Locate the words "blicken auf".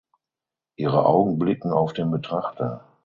1.37-1.93